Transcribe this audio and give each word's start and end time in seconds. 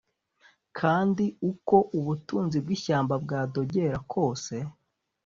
Kandi 0.79 1.25
uko 1.51 1.75
ubutunzi 1.97 2.57
bw’ishyamba 2.63 3.13
bwadogera 3.23 3.97
kwose 4.11 4.53